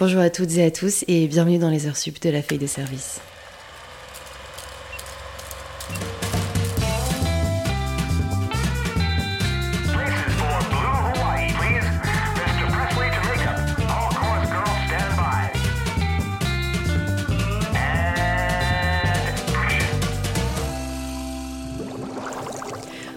[0.00, 2.58] Bonjour à toutes et à tous et bienvenue dans les heures sup de la feuille
[2.58, 3.20] de service.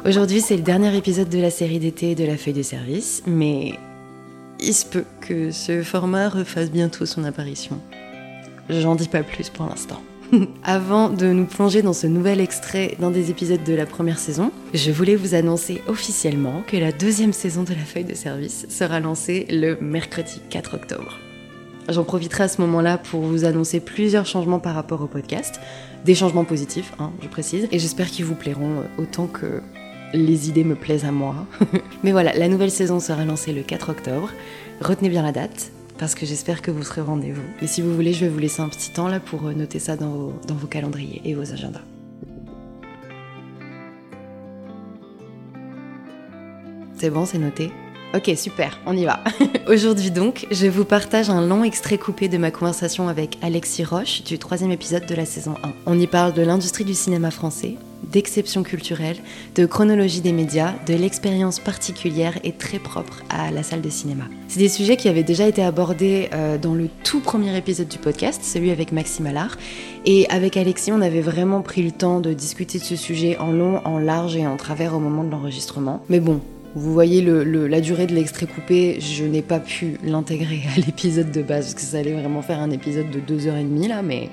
[0.03, 3.75] Aujourd'hui, c'est le dernier épisode de la série d'été de la feuille de service, mais
[4.61, 7.79] il se peut que ce format refasse bientôt son apparition.
[8.69, 10.01] J'en dis pas plus pour l'instant.
[10.63, 14.51] Avant de nous plonger dans ce nouvel extrait d'un des épisodes de la première saison,
[14.73, 18.99] je voulais vous annoncer officiellement que la deuxième saison de la feuille de service sera
[18.99, 21.17] lancée le mercredi 4 octobre.
[21.89, 25.59] J'en profiterai à ce moment-là pour vous annoncer plusieurs changements par rapport au podcast,
[26.05, 29.61] des changements positifs, hein, je précise, et j'espère qu'ils vous plairont euh, autant que
[30.13, 31.47] les idées me plaisent à moi.
[32.03, 34.29] Mais voilà, la nouvelle saison sera lancée le 4 octobre.
[34.81, 37.43] Retenez bien la date, parce que j'espère que vous serez rendez-vous.
[37.61, 39.79] Et si vous voulez, je vais vous laisser un petit temps là pour euh, noter
[39.79, 41.81] ça dans vos, dans vos calendriers et vos agendas.
[46.95, 47.71] C'est bon, c'est noté
[48.13, 49.23] Ok, super, on y va.
[49.67, 54.23] Aujourd'hui donc, je vous partage un long extrait coupé de ma conversation avec Alexis Roche
[54.23, 55.71] du troisième épisode de la saison 1.
[55.85, 59.17] On y parle de l'industrie du cinéma français, d'exception culturelle,
[59.55, 64.25] de chronologie des médias, de l'expérience particulière et très propre à la salle de cinéma.
[64.47, 67.97] C'est des sujets qui avaient déjà été abordés euh, dans le tout premier épisode du
[67.97, 69.57] podcast, celui avec Maxime Allard.
[70.05, 73.51] Et avec Alexis, on avait vraiment pris le temps de discuter de ce sujet en
[73.51, 76.03] long, en large et en travers au moment de l'enregistrement.
[76.09, 76.41] Mais bon,
[76.75, 81.41] vous voyez la durée de l'extrait coupé, je n'ai pas pu l'intégrer à l'épisode de
[81.41, 84.01] base parce que ça allait vraiment faire un épisode de deux heures et demie là,
[84.01, 84.29] mais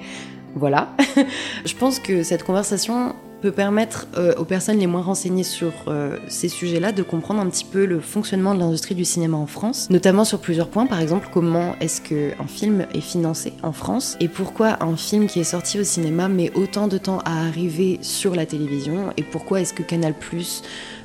[0.54, 0.94] voilà.
[1.64, 6.16] je pense que cette conversation peut permettre euh, aux personnes les moins renseignées sur euh,
[6.28, 9.88] ces sujets-là de comprendre un petit peu le fonctionnement de l'industrie du cinéma en France,
[9.90, 14.28] notamment sur plusieurs points, par exemple comment est-ce qu'un film est financé en France et
[14.28, 18.34] pourquoi un film qui est sorti au cinéma met autant de temps à arriver sur
[18.34, 20.14] la télévision et pourquoi est-ce que Canal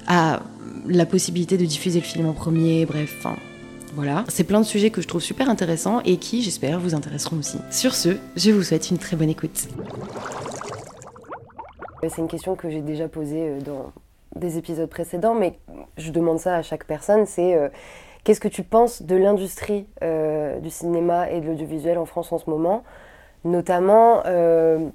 [0.08, 0.42] a
[0.88, 3.36] la possibilité de diffuser le film en premier, bref, enfin,
[3.96, 4.26] voilà.
[4.28, 7.58] C'est plein de sujets que je trouve super intéressants et qui, j'espère, vous intéresseront aussi.
[7.72, 9.68] Sur ce, je vous souhaite une très bonne écoute.
[12.10, 13.92] C'est une question que j'ai déjà posée euh, dans
[14.36, 15.58] des épisodes précédents, mais
[15.98, 17.70] je demande ça à chaque personne, c'est euh,
[18.24, 22.40] qu'est-ce que tu penses de l'industrie euh, du cinéma et de l'audiovisuel en France en
[22.40, 22.84] ce moment,
[23.46, 24.24] notamment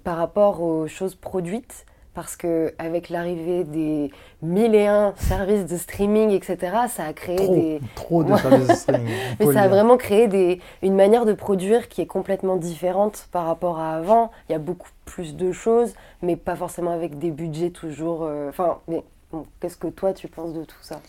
[0.04, 1.84] par rapport aux choses produites
[2.18, 4.10] parce que avec l'arrivée des
[4.42, 6.58] mille et un services de streaming, etc.,
[6.88, 9.14] ça a créé Trop, des, trop de services de streaming.
[9.38, 13.46] mais ça a vraiment créé des, une manière de produire qui est complètement différente par
[13.46, 14.32] rapport à avant.
[14.48, 18.24] Il y a beaucoup plus de choses, mais pas forcément avec des budgets toujours.
[18.24, 21.00] euh, Enfin, mais bon, qu'est-ce que toi tu penses de tout ça?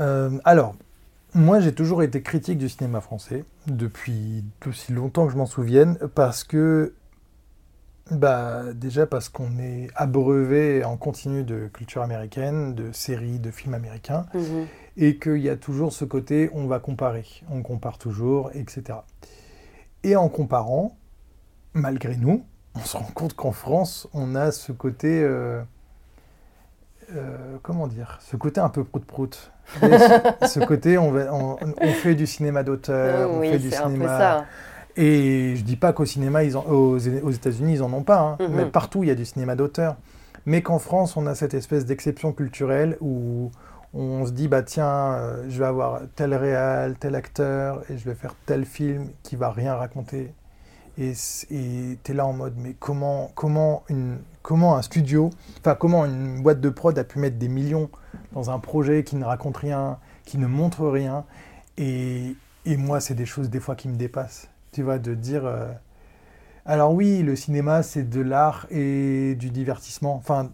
[0.00, 0.74] Euh, alors,
[1.32, 5.96] moi j'ai toujours été critique du cinéma français, depuis aussi longtemps que je m'en souvienne,
[6.16, 6.92] parce que,
[8.10, 13.74] bah, déjà parce qu'on est abreuvé en continu de culture américaine, de séries, de films
[13.74, 14.26] américains,
[14.96, 18.98] et qu'il y a toujours ce côté on va comparer, on compare toujours, etc.
[20.04, 20.96] Et en comparant,
[21.74, 22.44] malgré nous,
[22.76, 25.60] on se rend compte qu'en France, on a ce côté, euh,
[27.14, 29.52] euh, comment dire, ce côté un peu prout-prout.
[29.80, 33.76] Ce, ce côté, on, va- on- on fait du cinéma d'auteur, on fait du c'est
[33.78, 34.18] un peu cinéma.
[34.18, 34.44] ça.
[34.96, 38.20] Et je dis pas qu'au cinéma, ils en- aux, aux États-Unis, ils en ont pas,
[38.20, 38.54] hein, Mhm.
[38.56, 39.96] mais partout il y a du cinéma d'auteur.
[40.46, 43.50] Mais qu'en France, on a cette espèce d'exception culturelle où
[43.92, 48.04] on se dit bah tiens, euh, je vais avoir tel réal, tel acteur, et je
[48.04, 50.32] vais faire tel film qui va rien raconter.
[50.98, 51.12] Et
[51.52, 51.56] tu
[52.10, 55.28] es là en mode mais comment, comment, une, comment un studio,
[55.60, 57.90] enfin comment une boîte de prod a pu mettre des millions
[58.32, 61.24] dans un projet qui ne raconte rien, qui ne montre rien?
[61.76, 64.48] Et, et moi, c'est des choses des fois qui me dépassent.
[64.76, 65.46] Tu vois, de dire.
[65.46, 65.72] euh,
[66.66, 70.14] Alors oui, le cinéma, c'est de l'art et du divertissement.
[70.16, 70.50] Enfin,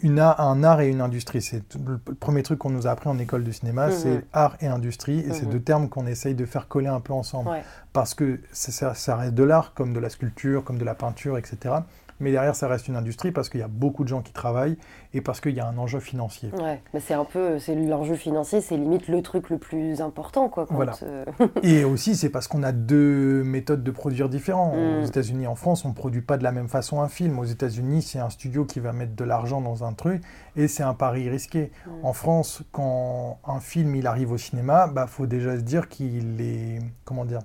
[0.00, 1.42] une un art et une industrie.
[1.42, 3.92] C'est le premier truc qu'on nous a appris en école de cinéma, Mhm.
[3.92, 5.18] c'est art et industrie.
[5.18, 5.52] Et c'est Mhm.
[5.52, 7.50] deux termes qu'on essaye de faire coller un peu ensemble.
[7.50, 7.62] Ouais.
[7.92, 11.36] Parce que ça- ça reste de l'art, comme de la sculpture, comme de la peinture,
[11.36, 11.74] etc.
[12.20, 14.76] Mais derrière, ça reste une industrie parce qu'il y a beaucoup de gens qui travaillent
[15.12, 16.50] et parce qu'il y a un enjeu financier.
[16.60, 20.48] Ouais, mais c'est un peu, c'est l'enjeu financier, c'est limite le truc le plus important,
[20.48, 20.66] quoi.
[20.66, 20.94] quand, Voilà.
[21.02, 21.24] euh,
[21.62, 24.74] Et aussi, c'est parce qu'on a deux méthodes de produire différentes.
[24.74, 25.02] Mm.
[25.02, 27.38] Aux États-Unis et en France, on ne produit pas de la même façon un film.
[27.38, 30.22] Aux États-Unis, c'est un studio qui va mettre de l'argent dans un truc
[30.56, 31.72] et c'est un pari risqué.
[31.86, 31.90] Mm.
[32.04, 36.40] En France, quand un film il arrive au cinéma, bah faut déjà se dire qu'il
[36.40, 37.40] est comment dire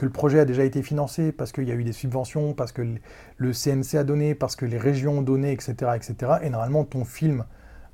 [0.00, 2.72] que le projet a déjà été financé parce qu'il y a eu des subventions, parce
[2.72, 2.80] que
[3.36, 6.14] le CNC a donné, parce que les régions ont donné, etc., etc.
[6.42, 7.44] Et normalement, ton film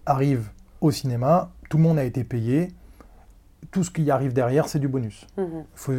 [0.06, 0.50] arrive
[0.81, 2.69] au cinéma, tout le monde a été payé,
[3.73, 5.26] tout ce qui arrive derrière, c'est du bonus.
[5.37, 5.64] mhm.
[5.75, 5.93] Faut-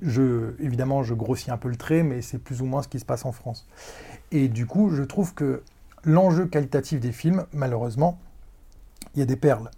[0.00, 3.00] Je, évidemment, je grossis un peu le trait, mais c'est plus ou moins ce qui
[3.00, 3.66] se passe en France.
[4.30, 5.62] Et du coup, je trouve que
[6.04, 8.20] l'enjeu qualitatif des films, malheureusement,
[9.16, 9.68] il y a des perles.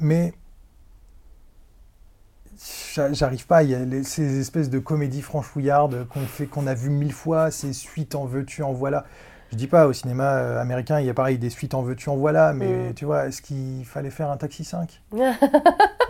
[0.00, 0.32] Mais
[3.12, 6.74] j'arrive pas, il y a les- ces espèces de comédies franchouillardes qu'on fait, qu'on a
[6.74, 9.04] vu mille fois, ces suites en veux-tu, en voilà.
[9.52, 12.08] Je dis pas, au cinéma euh, américain, il y a pareil des suites en veux-tu,
[12.08, 12.94] en voilà, mais Mm.
[12.94, 15.00] tu vois, est-ce qu'il fallait faire un Taxi 5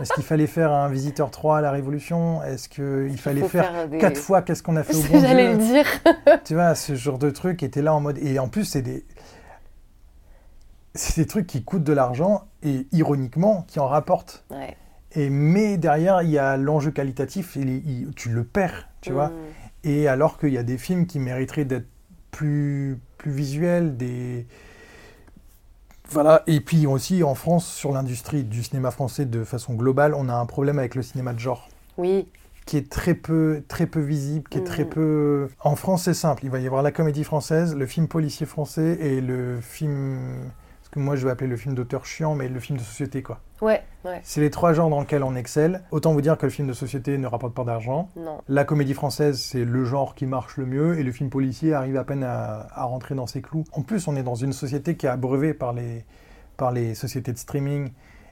[0.01, 2.41] Est-ce qu'il fallait faire un Visiteur 3 à la Révolution?
[2.43, 5.51] Est-ce qu'il fallait faire, faire des- quatre fois qu'est-ce qu'on a fait au bon J'allais
[5.53, 5.85] le dire.
[6.45, 8.17] tu vois, ce genre de truc était là en mode.
[8.19, 9.05] Et en plus, c'est des.
[10.93, 14.45] C'est des trucs qui coûtent de l'argent et ironiquement qui en rapportent.
[14.49, 14.75] Ouais.
[15.15, 19.29] Et, mais derrière, il y a l'enjeu qualitatif il- tu le perds, tu vois.
[19.29, 19.33] Mm.
[19.85, 21.87] Et alors qu'il y a des films qui mériteraient d'être
[22.31, 24.45] plus, plus visuels, des.
[26.09, 26.43] Voilà.
[26.47, 30.33] Et puis aussi en France, sur l'industrie du cinéma français de façon globale, on a
[30.35, 31.67] un problème avec le cinéma de genre
[31.97, 32.27] Oui.
[32.65, 34.89] qui est très peu, très peu visible, qui est très Mhm.
[34.89, 35.49] peu...
[35.63, 36.43] En France, c'est simple.
[36.45, 40.17] Il va y avoir la comédie française, le film policier français et le film...
[40.95, 43.41] Que moi, je vais appeler le film d'auteur chiant, mais le film de société, quoi.
[43.61, 44.21] Ouais, ouais.
[44.23, 45.81] C'est les trois genres dans lesquels on excelle.
[45.91, 48.07] Autant vous dire que le film de société ne rapporte pas d'argent.
[48.15, 48.39] Non.
[48.47, 51.97] La comédie française, c'est le genre qui marche le mieux, et le film policier arrive
[51.97, 53.65] à peine à, à rentrer dans ses clous.
[53.73, 56.05] En plus, on est dans une société qui est abreuvée par les,
[56.55, 57.89] par les sociétés de streaming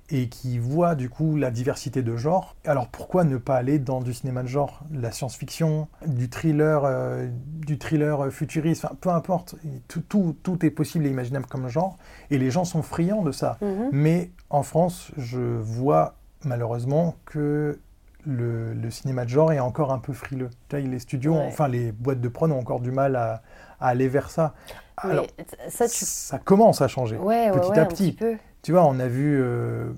[0.09, 2.55] et qui voit du coup la diversité de genres.
[2.65, 7.27] Alors pourquoi ne pas aller dans du cinéma de genre, la science-fiction, du thriller, euh,
[7.65, 9.55] du thriller futuriste, enfin peu importe,
[9.88, 11.97] tout, tout, tout est possible et imaginable comme genre,
[12.31, 13.57] et les gens sont friands de ça.
[13.61, 13.89] Mhm.
[13.91, 17.79] Mais en France, je vois malheureusement que
[18.25, 20.49] le, le cinéma de genre est encore un peu frileux.
[20.71, 21.45] Les studios, Ouais.
[21.47, 23.41] enfin les boîtes de prod ont encore du mal à,
[23.79, 24.53] à aller vers ça.
[24.97, 25.25] Alors,
[25.69, 26.06] ça, tu.
[26.06, 27.17] ça commence à changer.
[27.17, 28.11] Ouais, petit ouais, à petit.
[28.11, 28.38] petit peu.
[28.63, 29.39] Tu vois, on a vu.
[29.42, 29.89] euh,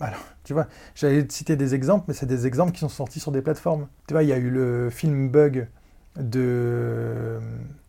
[0.00, 3.20] Alors, tu vois, j'allais te citer des exemples, mais c'est des exemples qui sont sortis
[3.20, 3.88] sur des plateformes.
[4.06, 5.66] Tu vois, il y a eu le film Bug
[6.16, 7.38] de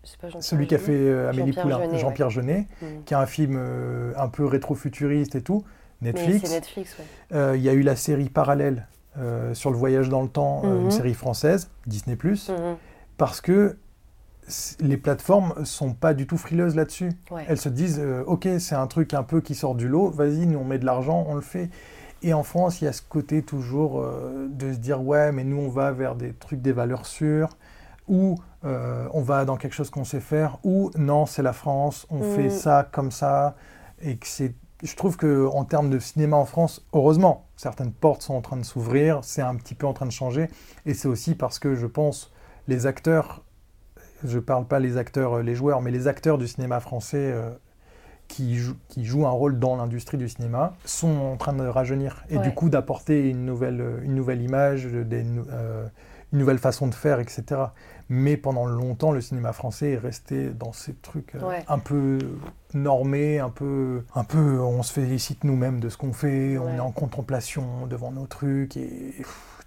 [0.03, 1.99] Je sais pas, Jean-Pierre celui qui a fait euh, Amélie Jean-Pierre Poulain, Jeunet, ouais.
[1.99, 2.85] Jean-Pierre Jeunet, Mm.
[3.05, 5.63] qui est un film euh, un peu rétro-futuriste et tout.
[6.01, 6.49] Netflix.
[6.49, 7.05] ouais.
[7.33, 8.87] Euh, Il y a eu la série Parallèle
[9.53, 10.83] sur le voyage dans le temps, euh, Mhm.
[10.85, 12.77] une série française, Disney+, Mhm.
[13.17, 13.75] parce que
[14.79, 17.11] les plateformes sont pas du tout frileuses là-dessus.
[17.31, 17.45] Ouais.
[17.47, 20.45] Elles se disent, euh, ok, c'est un truc un peu qui sort du lot, vas-y,
[20.45, 21.69] nous on met de l'argent, on le fait.
[22.21, 25.43] Et en France, il y a ce côté toujours euh, de se dire, ouais, mais
[25.43, 27.57] nous on va vers des trucs, des valeurs sûres,
[28.07, 28.35] ou
[28.65, 32.19] euh, on va dans quelque chose qu'on sait faire, ou non, c'est la France, on
[32.19, 32.35] Mm.
[32.35, 33.55] fait ça comme ça,
[34.01, 34.53] et que c'est.
[34.81, 38.55] Je trouve que en termes de cinéma en France, heureusement, certaines portes sont en train
[38.57, 40.49] de s'ouvrir, c'est un petit peu en train de changer,
[40.85, 42.31] et c'est aussi parce que je pense
[42.67, 43.43] les acteurs
[44.25, 47.49] je parle pas les acteurs, euh, les joueurs, mais les acteurs du cinéma français euh,
[48.27, 52.23] qui, jou- qui jouent un rôle dans l'industrie du cinéma sont en train de rajeunir
[52.29, 52.43] et Ouais.
[52.43, 55.87] du coup d'apporter une nouvelle, euh, une nouvelle image, des euh,
[56.31, 57.43] une nouvelle façon de faire, etc.
[58.09, 61.63] Mais pendant longtemps, le cinéma français est resté dans ces trucs euh, Ouais.
[61.67, 62.17] un peu
[62.73, 66.79] normés, un peu, un peu, on se félicite nous-mêmes de ce qu'on fait, on est
[66.79, 69.13] en contemplation devant nos trucs et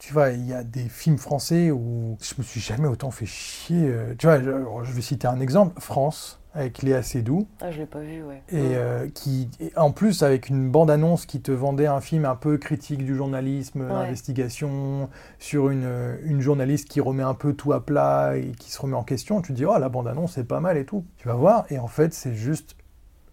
[0.00, 3.26] tu vois, il y a des films français où je me suis jamais autant fait
[3.26, 3.84] chier.
[3.84, 7.86] euh, Tu vois, je vais citer un exemple, France, avec Léa Seydoux, Ah, je l'ai
[7.86, 8.42] pas vu, ouais.
[8.50, 12.34] et euh, qui, et en plus avec une bande-annonce qui te vendait un film un
[12.36, 13.88] peu critique du journalisme, Ouais.
[13.88, 15.08] l'investigation,
[15.38, 15.88] sur une,
[16.24, 19.40] une journaliste qui remet un peu tout à plat et qui se remet en question,
[19.40, 21.04] tu te dis, oh, la bande-annonce, c'est pas mal et tout.
[21.16, 22.76] Tu vas voir, et en fait, c'est juste...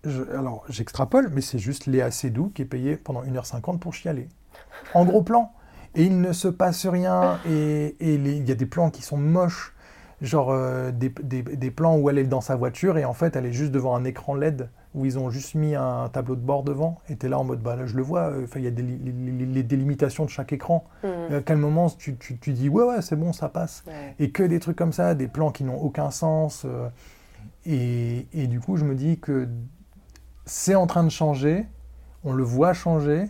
[0.06, 4.30] je- alors, j'extrapole, mais c'est juste Léa Seydoux qui est payée pendant 1h50 pour chialer.
[4.94, 5.52] En gros plan.
[5.96, 9.74] Et il ne se passe rien, et il y a des plans qui sont moches,
[10.22, 13.36] genre euh, des, des- des plans où elle est dans sa voiture, et en fait,
[13.36, 16.42] elle est juste devant un écran LED, où ils ont juste mis un tableau de
[16.42, 18.66] bord devant, et t'es là en mode, bah là, je le vois, euh, enfin, il
[18.66, 20.84] y a des, les, délimitations de chaque écran.
[21.04, 21.08] Mm.
[21.32, 23.84] Et à quel moment tu, tu, tu dis, ouais, ouais, c'est bon, ça passe.
[23.88, 24.16] Ouais.
[24.20, 26.64] Et que des trucs comme ça, des plans qui n'ont aucun sens.
[26.66, 26.90] euh,
[27.66, 29.48] et, et du coup, je me dis que
[30.46, 31.66] c'est en train de changer,
[32.24, 33.26] on le voit changer,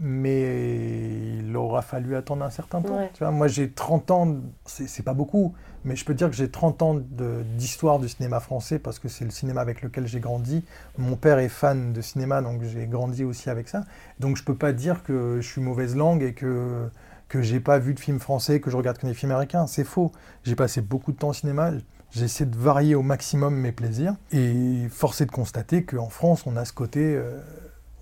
[0.00, 2.96] mais il aura fallu attendre un certain temps.
[2.96, 3.10] Ouais.
[3.14, 6.50] Tu vois, moi, j'ai 30 ans, c'est pas beaucoup, mais je peux dire que j'ai
[6.50, 6.96] 30 ans
[7.56, 10.64] d'histoire du cinéma français parce que c'est le cinéma avec lequel j'ai grandi.
[10.96, 13.84] Mon père est fan de cinéma, donc j'ai grandi aussi avec ça.
[14.20, 16.88] Donc je peux pas dire que je suis mauvaise langue et que
[17.28, 19.66] que j'ai pas vu de films français, que je regarde que des films américains.
[19.66, 20.12] C'est faux.
[20.44, 21.72] J'ai passé beaucoup de temps au cinéma.
[22.10, 24.14] J'essaie de varier au maximum mes plaisirs.
[24.32, 27.38] Et force est de constater qu'en France, on a ce côté, euh,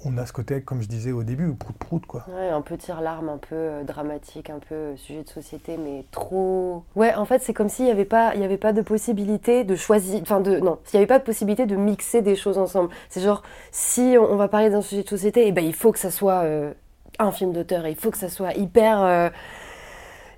[0.08, 2.25] on a ce côté, comme je disais au début, prout-prout, quoi.
[2.28, 6.04] Ouais, un peu tire-larme, un peu euh, dramatique, un peu euh, sujet de société, mais
[6.12, 6.84] trop.
[6.94, 9.75] Ouais, en fait, c'est comme s'il n'y avait, pas- il avait pas de possibilité de
[9.75, 10.20] choisir.
[10.22, 10.58] Enfin, de.
[10.60, 12.90] Non, s'il n'y avait pas de possibilité de mixer des choses ensemble.
[13.08, 15.98] C'est genre, si on va parler d'un sujet de société, eh ben, il faut que
[15.98, 16.72] ça soit euh,
[17.18, 19.32] un film d'auteur, il faut que ça soit hyper.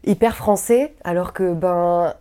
[0.04, 2.14] hyper français, alors que ben,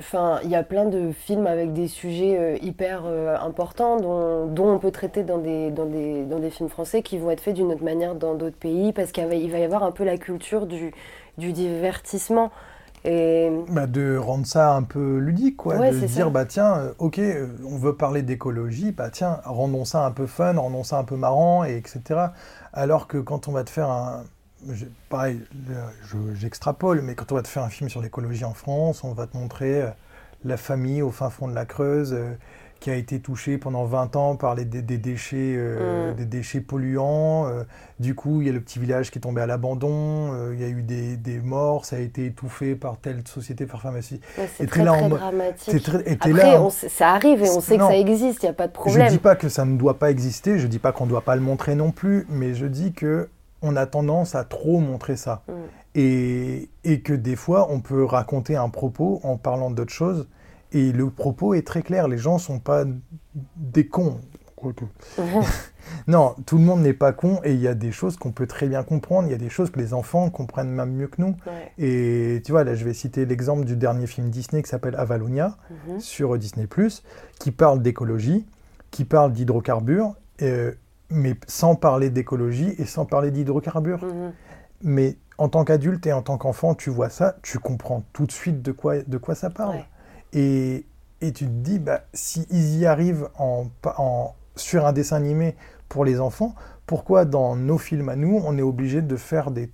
[0.00, 4.46] enfin, il y a plein de films avec des sujets euh, hyper euh, importants dont,
[4.46, 7.40] dont on peut traiter dans des, dans, des, dans des films français qui vont être
[7.40, 10.16] faits d'une autre manière dans d'autres pays, parce qu'il va, y avoir un peu la
[10.18, 10.92] culture du,
[11.38, 12.50] du divertissement.
[13.04, 15.76] Et Bah, de rendre ça un peu ludique, quoi.
[15.76, 16.30] Ouais, de dire, ça.
[16.30, 17.20] bah tiens, euh, ok,
[17.64, 21.16] on veut parler d'écologie, bah tiens, rendons ça un peu fun, rendons ça un peu
[21.16, 22.20] marrant, et etc.
[22.72, 24.24] Alors que quand on va te faire un.
[25.08, 25.40] Pareil,
[26.04, 29.12] je- j'extrapole, mais quand on va te faire un film sur l'écologie en France, on
[29.12, 29.88] va te montrer euh,
[30.44, 32.32] la famille au fin fond de la Creuse euh,
[32.78, 36.16] qui a été touchée pendant 20 ans par les, des, des déchets, euh, Mm.
[36.16, 37.46] des déchets polluants.
[37.48, 37.64] euh,
[37.98, 40.64] du coup, il y a le petit village qui est tombé à l'abandon, il y
[40.64, 44.20] a eu des, des morts, ça a été étouffé par telle société, par pharmacie.
[44.38, 45.82] ouais, Et c'est très, là très dramatique.
[45.82, 47.88] Très- et Après, là, on ça arrive et on sait Non.
[47.88, 49.08] que ça existe, il n'y a pas de je problème.
[49.08, 51.34] dis pas que ça ne doit pas exister, je dis pas qu'on ne doit pas
[51.34, 53.28] le montrer non plus, mais je dis que
[53.62, 55.42] on a tendance à trop montrer ça.
[55.48, 55.52] Mm.
[55.96, 60.28] Et, et que des fois, on peut raconter un propos en parlant d'autre chose,
[60.72, 62.84] et le propos est très clair, les gens sont pas
[63.56, 64.20] des cons.
[66.06, 68.46] Non, tout le monde n'est pas con, et il y a des choses qu'on peut
[68.46, 71.20] très bien comprendre, il y a des choses que les enfants comprennent même mieux que
[71.20, 71.34] nous.
[71.46, 71.72] Ouais.
[71.78, 75.56] Et tu vois, là, je vais citer l'exemple du dernier film Disney qui s'appelle Avalonia,
[75.88, 75.98] Mhm.
[76.00, 76.68] sur Disney+,
[77.38, 78.46] qui parle d'écologie,
[78.90, 80.72] qui parle d'hydrocarbures, euh,
[81.10, 84.04] mais sans parler d'écologie et sans parler d'hydrocarbures.
[84.04, 84.32] Mhm.
[84.82, 88.32] Mais en tant qu'adulte et en tant qu'enfant, tu vois ça, tu comprends tout de
[88.32, 89.76] suite de quoi, de quoi ça parle.
[89.76, 89.84] Ouais.
[90.32, 90.86] Et,
[91.20, 95.56] et tu te dis, bah, s'ils y arrivent en, pa- en, sur un dessin animé
[95.88, 96.54] pour les enfants,
[96.86, 99.70] pourquoi dans nos films à nous, on est obligé de faire des,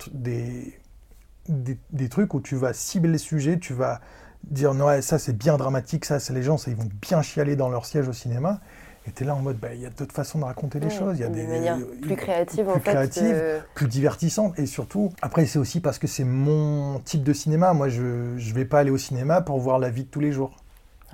[1.47, 4.01] des, des trucs où tu vas cibler le sujet, tu vas
[4.43, 7.21] dire, non, ouais, ça c'est bien dramatique, ça, c'est les gens, ça, ils vont bien
[7.21, 8.59] chialer dans leur siège au cinéma.
[9.07, 10.87] Et tu es là en mode, bah, il y a d'autres façons de raconter les
[10.87, 11.17] Ouais, choses.
[11.17, 12.91] Il y a de des manière des- plus créative en plus fait.
[12.91, 17.31] créatives, euh, plus divertissante et surtout après c'est aussi parce que c'est mon type de
[17.33, 20.19] cinéma moi je je vais pas aller au cinéma pour voir la vie de tous
[20.19, 20.57] les jours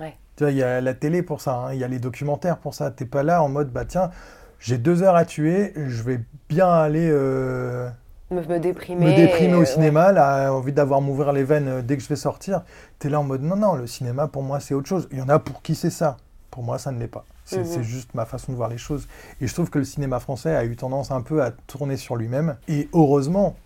[0.00, 0.16] Ouais.
[0.36, 2.58] tu vois il y a la télé pour ça hein, il y a les documentaires
[2.58, 4.10] pour ça t'es pas là en mode bah tiens
[4.58, 7.88] j'ai deux heures à tuer je vais bien aller euh,
[8.32, 9.06] me, me déprimer.
[9.06, 9.66] me déprimer au ouais.
[9.66, 12.62] cinéma là envie d'avoir m'ouvrir les veines euh, dès que je vais sortir
[12.98, 15.22] t'es là en mode non non le cinéma pour moi c'est autre chose il y
[15.22, 16.16] en a pour qui c'est ça?
[16.50, 17.64] Pour moi ça ne l'est pas c'est Mhm.
[17.64, 19.06] c'est juste ma façon de voir les choses.
[19.40, 22.16] Et je trouve que le cinéma français a eu tendance un peu à tourner sur
[22.16, 22.56] lui-même.
[22.68, 23.56] Et heureusement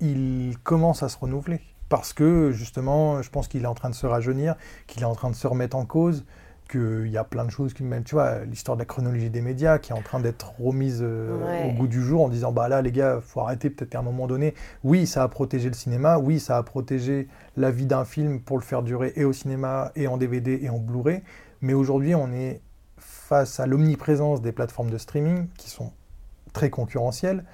[0.00, 1.60] il commence à se renouveler.
[1.88, 5.14] Parce que justement je pense qu'il est en train de se rajeunir qu'il est en
[5.14, 6.24] train de se remettre en cause
[6.70, 9.42] qu'il y a plein de choses qui même tu vois l'histoire de la chronologie des
[9.42, 11.68] médias qui est en train d'être remise euh, Ouais.
[11.68, 14.02] au goût du jour en disant bah là les gars faut arrêter peut-être qu'à un
[14.02, 14.54] moment donné.
[14.84, 16.18] Oui ça a protégé le cinéma.
[16.18, 19.92] Oui ça a protégé la vie d'un film pour le faire durer et au cinéma
[19.96, 21.22] et en DVD et en Blu-ray.
[21.60, 22.62] Mais aujourd'hui on est
[23.32, 25.90] face à l'omniprésence des plateformes de streaming qui sont
[26.52, 27.44] très concurrentielles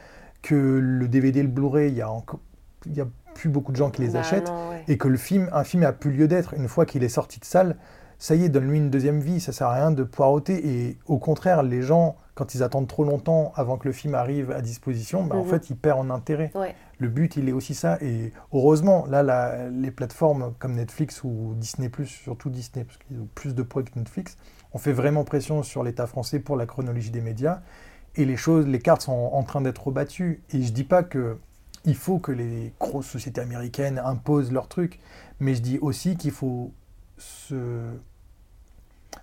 [0.42, 2.40] que le DVD le Blu-ray il y a encore
[2.84, 4.82] il y a plus beaucoup de gens qui les Bah, achètent non, ouais.
[4.88, 7.38] et que le film, un film a plus lieu d'être une fois qu'il est sorti
[7.38, 7.76] de salle.
[8.18, 9.38] Ça y est, donne-lui une deuxième vie.
[9.38, 10.66] Ça sert à rien de poireauter.
[10.68, 14.52] Et au contraire, les gens, quand ils attendent trop longtemps avant que le film arrive
[14.52, 15.50] à disposition, bah, en Mhm.
[15.50, 16.52] fait, ils perdent en intérêt.
[16.54, 16.76] Ouais.
[17.00, 17.98] Le but, il est aussi ça.
[18.00, 23.28] Et heureusement, là, la- les plateformes comme Netflix ou Disney+, surtout Disney, parce qu'ils ont
[23.34, 24.36] plus de poids que Netflix,
[24.72, 27.60] ont fait vraiment pression sur l'État français pour la chronologie des médias.
[28.14, 30.40] Et les choses, les cartes sont en train d'être rebattues.
[30.50, 31.38] Et je dis pas que
[31.84, 35.00] il faut que les grosses sociétés américaines imposent leurs trucs,
[35.40, 36.70] mais je dis aussi qu'il faut
[37.16, 37.56] se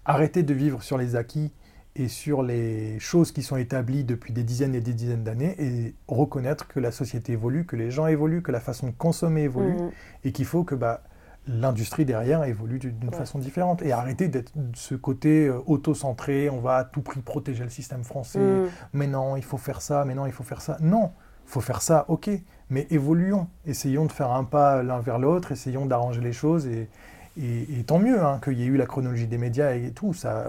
[0.03, 1.51] arrêter de vivre sur les acquis
[1.95, 5.95] et sur les choses qui sont établies depuis des dizaines et des dizaines d'années et
[6.07, 9.73] reconnaître que la société évolue, que les gens évoluent, que la façon de consommer évolue
[9.75, 9.91] Mhm.
[10.25, 11.03] et qu'il faut que bah,
[11.47, 13.15] l'industrie derrière évolue d'une Ouais.
[13.15, 17.21] façon différente et arrêter d'être de ce côté euh, auto-centré, on va à tout prix
[17.21, 18.67] protéger le système français, Mhm.
[18.93, 20.77] mais non, il faut faire ça, mais non, il faut faire ça.
[20.81, 21.11] Non,
[21.45, 22.29] il faut faire ça, ok,
[22.69, 26.89] mais évoluons, essayons de faire un pas l'un vers l'autre, essayons d'arranger les choses et,
[27.38, 30.13] et, et tant mieux hein, qu'il y ait eu la chronologie des médias et tout.
[30.13, 30.46] Ça,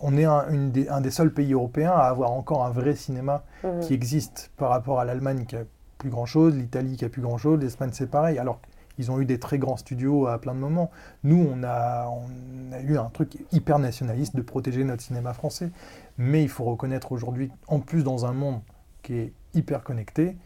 [0.00, 2.94] on est un, une des, un des seuls pays européens à avoir encore un vrai
[2.94, 3.80] cinéma Mhm.
[3.80, 5.64] qui existe par rapport à l'Allemagne qui a
[5.98, 8.38] plus grand chose, l'Italie qui a plus grand chose, l'Espagne c'est pareil.
[8.38, 8.60] Alors
[8.98, 10.90] ils ont eu des très grands studios à plein de moments.
[11.24, 15.70] Nous, on a, on a eu un truc hyper nationaliste de protéger notre cinéma français.
[16.18, 18.60] Mais il faut reconnaître aujourd'hui, en plus dans un monde
[19.02, 20.36] qui est hyper connecté,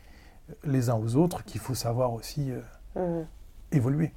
[0.64, 2.61] les uns aux autres, qu'il faut savoir aussi euh,
[3.21, 3.26] Mhm.
[3.73, 4.12] évoluer.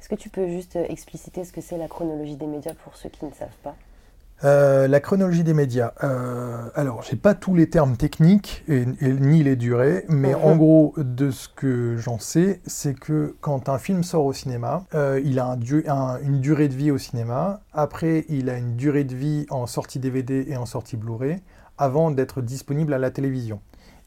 [0.00, 2.96] Est-ce que tu peux juste euh, expliciter ce que c'est la chronologie des médias pour
[2.96, 3.74] ceux qui ne savent pas
[4.44, 5.92] Euh, la chronologie des médias.
[6.04, 10.54] Euh, alors, j'ai pas tous les termes techniques et, et ni les durées, mais en
[10.56, 15.20] gros, de ce que j'en sais, c'est que quand un film sort au cinéma, euh,
[15.24, 17.62] il a un du- un- une durée de vie au cinéma.
[17.72, 21.40] Après, il a une durée de vie en sortie DVD et en sortie Blu-ray,
[21.76, 23.60] avant d'être disponible à la télévision.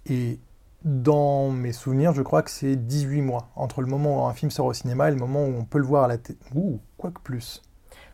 [0.10, 0.40] Et
[0.84, 4.50] Dans mes souvenirs, je crois que c'est 18 mois entre le moment où un film
[4.50, 6.40] sort au cinéma et le moment où on peut le voir à la télé.
[6.56, 7.62] Ouh, quoi que plus.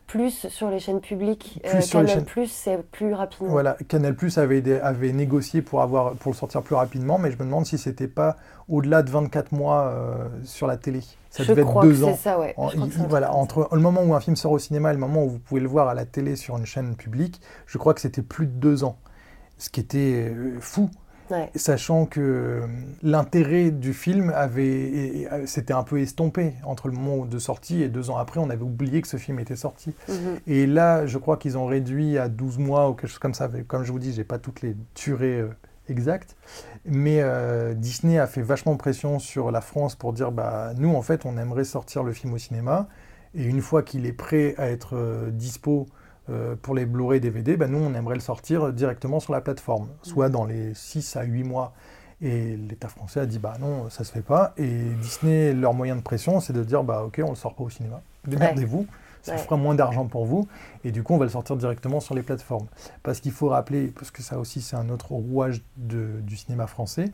[0.06, 1.60] Plus sur les chaînes publiques.
[1.62, 3.48] Plus euh, sur les Canal+, chaînes- Plus, c'est plus rapidement.
[3.50, 7.30] Voilà, Canal Plus avait, des- avait négocié pour, avoir, pour le sortir plus rapidement, mais
[7.30, 8.36] je me demande si c'était pas
[8.68, 11.00] au-delà de 24 mois euh, sur la télé.
[11.30, 12.16] Ça je devait être deux que ans.
[12.16, 12.54] ça, ouais.
[12.56, 14.94] En- Je crois que voilà, entre le moment où un film sort au cinéma et
[14.94, 17.76] le moment où vous pouvez le voir à la télé sur une chaîne publique, je
[17.78, 18.96] crois que c'était plus de deux ans.
[19.58, 20.88] Ce qui était euh, fou,
[21.30, 21.50] Ouais.
[21.54, 22.66] sachant que euh,
[23.02, 27.82] l'intérêt du film avait, et, euh, s'était un peu estompé entre le moment de sortie
[27.82, 29.94] et deux ans après, on avait oublié que ce film était sorti.
[30.08, 30.40] Mhm.
[30.46, 33.48] Et là, je crois qu'ils ont réduit à 12 mois ou quelque chose comme ça.
[33.66, 35.48] Comme je vous dis, j'ai pas toutes les durées euh,
[35.88, 36.36] exactes.
[36.84, 41.02] Mais euh, Disney a fait vachement pression sur la France pour dire bah, nous, en
[41.02, 42.88] fait, on aimerait sortir le film au cinéma.
[43.34, 45.86] Et une fois qu'il est prêt à être euh, dispo
[46.30, 49.88] euh, pour les Blu-ray DVD, bah, nous, on aimerait le sortir directement sur la plateforme,
[50.02, 51.72] soit dans les 6 à 8 mois.
[52.20, 54.52] Et l'État français a dit bah non, ça se fait pas.
[54.56, 54.66] Et
[55.00, 57.70] Disney, leur moyen de pression, c'est de dire bah ok, on le sort pas au
[57.70, 58.00] cinéma.
[58.26, 58.86] Démerdez-vous,
[59.22, 59.38] ça Ouais.
[59.38, 60.48] fera moins d'argent pour vous.
[60.82, 62.66] Et du coup, on va le sortir directement sur les plateformes.
[63.04, 66.66] Parce qu'il faut rappeler, parce que ça aussi c'est un autre rouage de- du cinéma
[66.66, 67.04] français,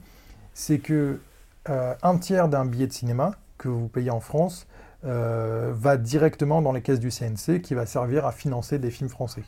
[0.55, 1.21] c'est que
[1.69, 4.67] euh, un tiers d'un billet de cinéma que vous payez en France
[5.05, 9.11] euh, va directement dans les caisses du CNC qui va servir à financer des films
[9.11, 9.43] français.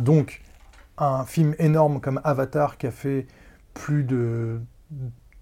[0.00, 0.42] Donc,
[0.98, 3.26] un film énorme comme Avatar qui a fait
[3.72, 4.60] plus de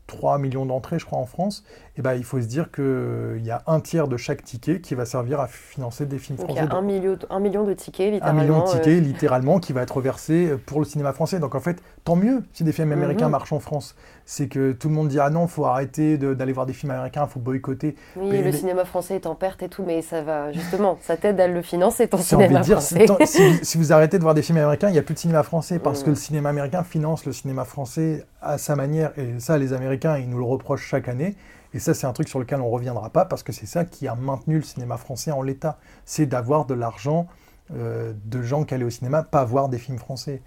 [0.08, 1.64] 3 millions d'entrées, je crois, en France,
[1.96, 4.94] eh ben, il faut se dire qu'il y a un tiers de chaque ticket qui
[4.94, 6.72] va servir à financer des films Donc il y français.
[6.74, 8.42] a un million, un million de tickets, Un littéralement.
[8.42, 11.38] million de euh, tickets, littéralement, qui va être versé pour le cinéma français.
[11.38, 13.30] Donc en fait, tant mieux si des films américains Mhm.
[13.32, 13.94] marchent en France.
[14.26, 16.92] C'est que tout le monde dit Ah non, faut arrêter de- d'aller voir des films
[16.92, 17.96] américains, faut boycotter.
[18.16, 20.98] Oui, Mais le les- cinéma français est en perte et tout, mais ça va, justement,
[21.00, 23.00] ça t'aide à le financer, ton de cinéma dire, français.
[23.00, 25.02] si, tant- si vous, si vous arrêtez de voir des films américains, il n'y a
[25.02, 26.04] plus de cinéma français parce Mhm.
[26.04, 29.12] que le cinéma américain finance le cinéma français à sa manière.
[29.18, 31.36] Et ça, les Américains, ils nous le reprochent chaque année.
[31.74, 33.84] Et ça, c'est un truc sur lequel on ne reviendra pas parce que c'est ça
[33.84, 35.78] qui a maintenu le cinéma français en l'état.
[36.04, 37.28] C'est d'avoir de l'argent
[37.74, 40.42] euh, de gens qui allaient au cinéma, pas voir des films français.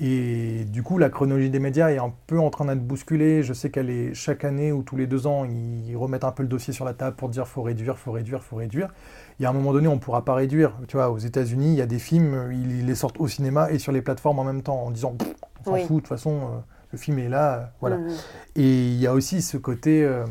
[0.00, 3.44] Et du coup, la chronologie des médias est un peu en train d'être bousculée.
[3.44, 6.42] Je sais qu'elle est chaque année ou tous les deux ans, ils remettent un peu
[6.42, 8.92] le dossier sur la table pour dire faut réduire, faut réduire, faut réduire.
[9.38, 10.72] Il y a un moment donné, on ne pourra pas réduire.
[10.88, 13.78] Tu vois, aux États-Unis, il y a des films, ils les sortent au cinéma et
[13.78, 15.14] sur les plateformes en même temps, en disant
[15.60, 15.82] on s'en Oui.
[15.84, 16.58] fout, de toute façon, euh,
[16.94, 17.98] le film est là, euh, voilà.
[17.98, 18.10] Mhm.
[18.56, 20.24] Et il y a aussi ce côté, euh,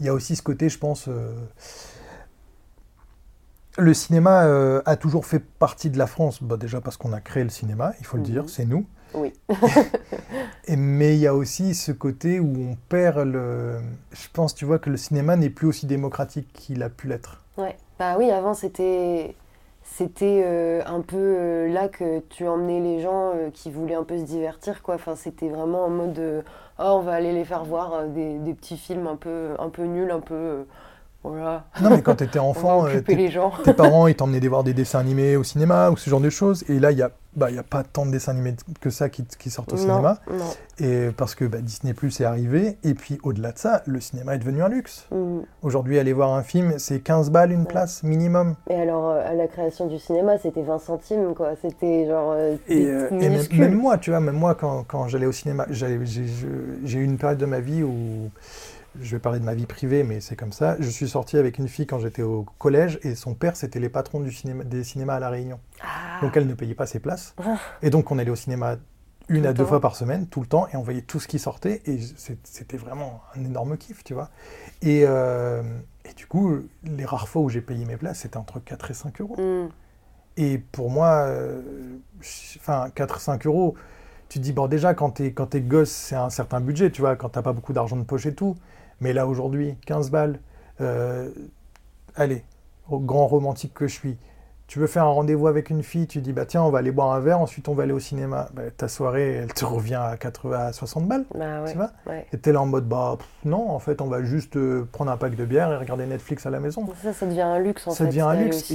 [0.00, 1.34] il y a aussi ce côté, je pense, euh,
[3.76, 6.42] le cinéma euh, a toujours fait partie de la France.
[6.42, 8.28] Bah, déjà parce qu'on a créé le cinéma, il faut le Mhm.
[8.28, 8.86] dire, c'est nous.
[9.14, 9.32] Oui.
[10.66, 13.80] Et, mais il y a aussi ce côté où on perd le.
[14.12, 17.40] Je pense, tu vois, que le cinéma n'est plus aussi démocratique qu'il a pu l'être.
[17.56, 17.76] Ouais.
[17.98, 19.34] Bah oui, avant c'était
[19.90, 24.04] c'était euh, un peu euh, là que tu emmenais les gens euh, qui voulaient un
[24.04, 24.94] peu se divertir quoi.
[24.94, 26.44] Enfin, c'était vraiment en mode
[26.78, 29.84] oh, on va aller les faire voir des, des petits films un peu un peu
[29.84, 30.66] nuls, un peu
[31.24, 31.64] voilà.
[31.82, 33.52] Non, mais quand tu étais On va enfant, euh, tes, les gens.
[33.64, 36.64] tes parents, ils t'emmenaient voir des dessins animés au cinéma ou ce genre de choses.
[36.70, 39.08] Et là, il n'y a, bah, y a pas tant de dessins animés que ça
[39.08, 40.18] qui, qui sortent au non, cinéma.
[40.30, 40.44] non.
[40.78, 44.36] Et parce que bah, Disney Plus est arrivé, et puis au-delà de ça, le cinéma
[44.36, 45.06] est devenu un luxe.
[45.10, 45.42] Mhm.
[45.62, 47.66] Aujourd'hui, aller voir un film, c'est 15 balles une Ouais.
[47.66, 48.54] place minimum.
[48.70, 51.50] Et alors euh, à la création du cinéma, c'était 20 centimes quoi.
[51.60, 55.26] C'était genre euh, Et, euh, même, même moi, tu vois, même moi, quand, quand j'allais
[55.26, 58.30] au cinéma, j'ai eu une période de ma vie où,
[59.00, 61.58] je vais parler de ma vie privée, mais c'est comme ça, je suis sorti avec
[61.58, 64.84] une fille quand j'étais au collège, et son père, c'était les patrons du cinéma, des
[64.84, 65.60] cinémas à La Réunion.
[65.80, 66.20] Ah.
[66.22, 67.34] Donc elle ne payait pas ses places.
[67.42, 67.56] Ah.
[67.82, 68.76] Et donc on allait au cinéma
[69.28, 69.68] une Tout à deux temps.
[69.68, 71.98] fois par semaine, tout le temps, et on voyait tout ce qui sortait, et
[72.44, 74.30] c'était vraiment un énorme kiff, tu vois.
[74.80, 75.62] Et, euh,
[76.08, 78.94] et du coup, les rares fois où j'ai payé mes places, c'était entre 4 et
[78.94, 79.36] 5 euros.
[79.38, 79.68] Mhm.
[80.38, 81.60] Et pour moi, euh,
[82.56, 83.74] enfin, 4-5 euros,
[84.28, 87.00] tu te dis, bon, déjà, quand t'es, quand t'es gosse, c'est un certain budget, tu
[87.02, 88.56] vois, quand t'as pas beaucoup d'argent de poche et tout.
[89.00, 90.40] Mais là, aujourd'hui, 15 balles,
[90.80, 91.30] euh,
[92.14, 92.44] allez,
[92.90, 94.16] grand romantique que je suis,
[94.68, 96.90] tu veux faire un rendez-vous avec une fille, tu dis, bah tiens, on va aller
[96.90, 98.50] boire un verre, ensuite on va aller au cinéma.
[98.52, 101.24] Bah, ta soirée, elle te revient à 80, à 60 balles.
[101.34, 101.70] Bah ouais.
[101.70, 102.26] Tu vois ouais.
[102.34, 105.10] Et t'es là en mode, bah pff, non, en fait, on va juste euh, prendre
[105.10, 106.86] un pack de bière et regarder Netflix à la maison.
[107.02, 108.10] Ça, ça devient un luxe en Ça fait.
[108.10, 108.70] devient un luxe.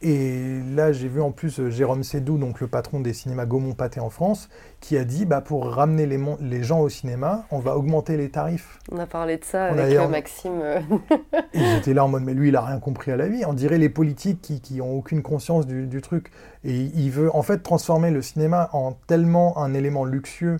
[0.00, 4.00] Et là, j'ai vu en plus euh, Jérôme Sédou, donc le patron des cinémas Gaumont-Pâté
[4.00, 4.48] en France,
[4.80, 8.80] qui a dit bah, pour ramener les, gens au cinéma, on va augmenter les tarifs.
[8.90, 10.62] On a parlé de ça On avec euh, Maxime.
[11.54, 13.44] Et j'étais là en mode mais lui, il a rien compris à la vie.
[13.46, 16.30] On dirait les politiques qui, qui ont aucune conscience du, du truc.
[16.64, 20.56] Et il veut en fait transformer le cinéma en tellement un élément luxueux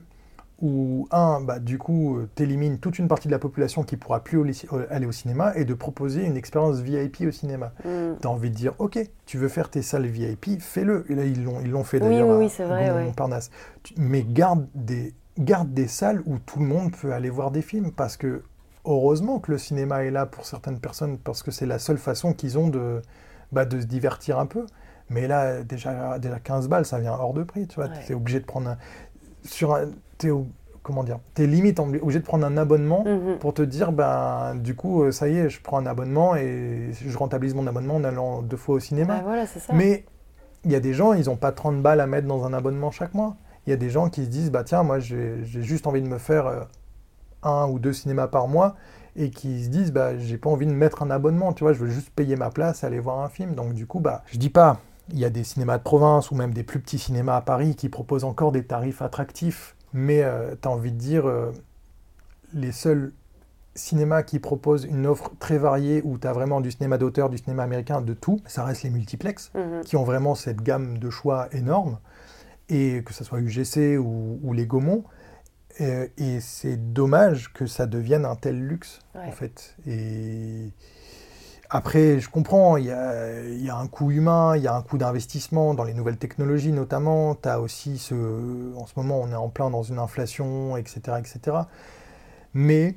[0.61, 4.23] où, un, bah, du coup, euh, t'élimines toute une partie de la population qui pourra
[4.23, 4.45] plus au-
[4.77, 7.73] au- aller au cinéma et de proposer une expérience VIP au cinéma.
[7.85, 8.15] hmm.
[8.21, 11.05] T'as envie de dire, ok, tu veux faire tes salles VIP, fais-le.
[11.09, 12.49] Et là, ils l'ont, ils l'ont fait d'ailleurs oui, à oui,
[12.91, 13.05] vrai.
[13.07, 13.51] Montparnasse.
[13.97, 17.91] Mais garde des garde des salles où tout le monde peut aller voir des films
[17.91, 18.43] parce que
[18.85, 22.35] heureusement que le cinéma est là pour certaines personnes parce que c'est la seule façon
[22.35, 23.01] qu'ils ont de,
[23.53, 24.67] bah, de se divertir un peu.
[25.11, 27.87] Mais là, déjà, déjà 15 balles, ça vient hors de prix, tu vois.
[27.87, 28.05] Ouais.
[28.07, 28.77] T'es obligé de prendre un...
[29.45, 29.87] Sur un
[30.83, 33.39] comment dire T'es limite obli- obligé de prendre un abonnement Mhm.
[33.39, 36.91] pour te dire, ben, du coup, euh, ça y est, je prends un abonnement et
[36.93, 39.17] je rentabilise mon abonnement en allant deux fois au cinéma.
[39.17, 39.73] Bah voilà, c'est ça.
[39.73, 40.05] Mais
[40.65, 42.91] il y a des gens, ils n'ont pas 30 balles à mettre dans un abonnement
[42.91, 43.37] chaque mois.
[43.67, 46.03] Il y a des gens qui se disent, bah tiens, moi j'ai j'ai juste envie
[46.03, 46.61] de me faire euh,
[47.45, 48.75] un ou deux cinémas par mois
[49.17, 51.79] et qui se disent, bah j'ai pas envie de mettre un abonnement, tu vois, je
[51.79, 53.55] veux juste payer ma place, aller voir un film.
[53.55, 56.35] Donc du coup, bah je dis pas, il y a des cinémas de province ou
[56.35, 60.25] même des plus petits cinémas à Paris qui proposent encore des tarifs attractifs, mais
[60.63, 61.51] tu as envie de dire, euh,
[62.55, 63.13] les seuls
[63.75, 67.39] cinémas qui proposent une offre très variée où tu as vraiment du cinéma d'auteur, du
[67.39, 69.83] cinéma américain, de tout, ça reste les multiplex Mhm.
[69.85, 71.99] qui ont vraiment cette gamme de choix énorme,
[72.69, 75.05] et que ce soit UGC ou, ou les Gaumont.
[75.81, 79.23] Euh, et c'est dommage que ça devienne un tel luxe, Ouais.
[79.27, 79.75] en fait.
[79.87, 80.71] Et
[81.71, 84.75] après, je comprends, il y a, il y a un coût humain, il y a
[84.75, 87.35] un coût d'investissement dans les nouvelles technologies notamment.
[87.35, 88.15] Tu as aussi ce...
[88.77, 91.01] En ce moment, on est en plein dans une inflation, etc.
[91.19, 91.57] etc.
[92.53, 92.97] Mais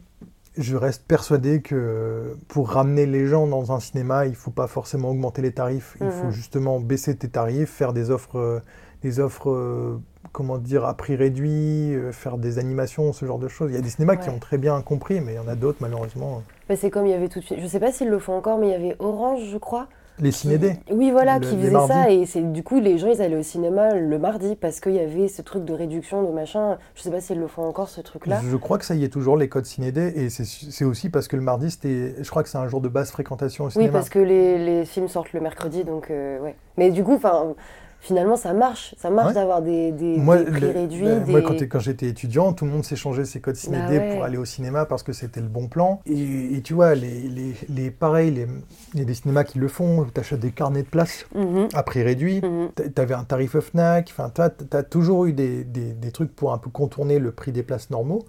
[0.57, 4.67] je reste persuadé que pour ramener les gens dans un cinéma, il ne faut pas
[4.67, 5.95] forcément augmenter les tarifs.
[6.01, 6.31] Il faut Mhm.
[6.31, 8.59] justement baisser tes tarifs, faire des offres, euh,
[9.01, 13.47] des offres euh, comment dire, à prix réduit, euh, faire des animations, ce genre de
[13.47, 13.71] choses.
[13.71, 15.55] Il y a des cinémas qui ont très bien compris, mais il y en a
[15.55, 16.41] d'autres, malheureusement.
[16.69, 17.59] Mais c'est comme il y avait tout de suite.
[17.61, 19.87] Je sais pas s'ils le font encore, mais il y avait Orange, je crois.
[20.17, 20.75] Les cinédés.
[20.89, 21.91] Oui, voilà, Le- qui mardis.
[21.93, 22.09] ça.
[22.09, 24.99] Et c'est du coup, les gens, ils allaient au cinéma le mardi parce qu'il y
[24.99, 26.77] avait ce truc de réduction, de machin.
[26.95, 28.39] Je sais pas s'ils le font encore, ce truc-là.
[28.49, 31.35] Je crois que ça y est toujours, les codes cinédés, et c'est aussi parce que
[31.35, 33.91] le mardi, c'était, je crois que c'est un jour de basse fréquentation au Oui, cinéma.
[33.91, 36.55] parce que les, les films sortent le mercredi, donc euh, ouais.
[36.77, 37.53] Mais du coup, enfin,
[38.05, 38.93] finalement, ça marche.
[38.97, 39.33] Ça marche Ouais.
[39.33, 41.01] d'avoir des, des, Moi, des prix le- réduits.
[41.25, 41.31] des...
[41.31, 44.13] moi, quand, quand j'étais étudiant, tout le monde s'échangeait ses codes cinédés Bah ouais.
[44.13, 46.01] pour aller au cinéma parce que c'était le bon plan.
[46.05, 48.47] Et, et tu vois, les, les, les pareil, les-
[48.93, 51.25] il y a des cinémas qui le font, où tu achètes des carnets de place
[51.35, 52.41] Mhm, à prix réduit.
[52.41, 52.69] mhm.
[52.75, 56.53] Tu avais un tarif FNAC, enfin, tu as, toujours eu des, des- des trucs pour
[56.53, 58.23] un peu contourner le prix des places normaux.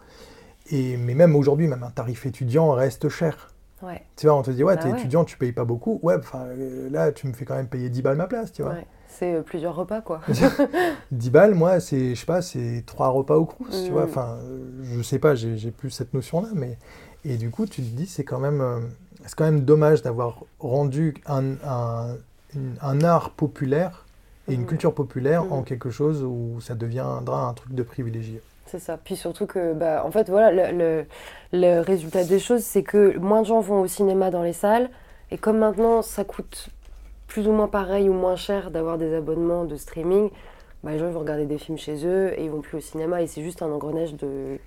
[0.70, 3.52] Et, mais même aujourd'hui, même un tarif étudiant reste cher.
[3.82, 4.98] Ouais, Tu vois, on te dit, ouais, Bah t'es ouais.
[4.98, 6.00] étudiant, tu payes pas beaucoup.
[6.02, 8.62] Ouais, enfin, euh, là, tu me fais quand même payer 10 balles ma place, tu
[8.62, 8.72] vois.
[8.72, 8.86] ouais.
[9.18, 10.20] C'est euh, plusieurs repas, quoi.
[11.10, 13.94] 10 balles, moi, c'est, je sais pas, c'est 3 repas au Crous, tu Mm.
[13.94, 14.04] vois.
[14.04, 14.58] Enfin, euh,
[14.96, 16.76] je sais pas, j'ai, plus cette notion-là, mais.
[17.24, 18.78] Et du coup, tu te dis, c'est quand même, euh,
[19.24, 22.16] c'est quand même dommage d'avoir rendu un, un,
[22.82, 24.04] un art populaire
[24.48, 24.66] et une Mhm.
[24.66, 25.64] culture populaire en Mhm.
[25.64, 28.40] quelque chose où ça deviendra un truc de privilégié.
[28.66, 28.96] C'est ça.
[29.02, 31.06] Puis surtout que, bah, en fait, voilà, le, le,
[31.52, 34.90] le résultat des choses, c'est que moins de gens vont au cinéma dans les salles.
[35.30, 36.68] Et comme maintenant, ça coûte
[37.26, 40.30] plus ou moins pareil ou moins cher d'avoir des abonnements de streaming,
[40.82, 42.80] bah, les gens ils vont regarder des films chez eux et ils vont plus au
[42.80, 43.22] cinéma.
[43.22, 44.58] Et c'est juste un engrenage de.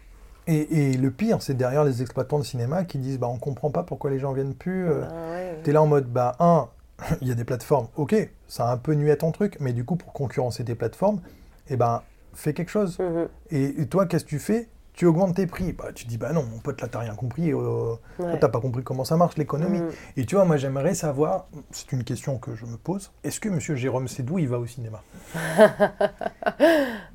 [0.47, 3.69] Et, et le pire, c'est derrière les exploitants de cinéma qui disent, bah, on comprend
[3.69, 4.89] pas pourquoi les gens viennent plus.
[4.89, 5.59] euh, Ah ouais.
[5.63, 6.67] T'es là en mode, bah, un,
[7.21, 8.15] il y a des plateformes, ok,
[8.47, 11.21] ça a un peu nué à ton truc, mais du coup, pour concurrencer tes plateformes,
[11.69, 12.01] eh ben,
[12.33, 12.97] fais quelque chose.
[12.99, 13.27] Mhm.
[13.51, 14.67] Et, et toi, qu'est-ce que tu fais?
[14.99, 15.71] Tu augmentes tes prix.
[15.71, 17.53] Bah, tu dis, bah non, mon pote, là, t'as rien compris.
[17.53, 18.38] euh, Ouais.
[18.38, 19.79] T'as pas compris comment ça marche, l'économie.
[19.79, 19.91] Mhm.
[20.17, 23.47] Et tu vois, moi, j'aimerais savoir, c'est une question que je me pose, est-ce que
[23.47, 25.01] monsieur Jérôme Sédou, il va au cinéma?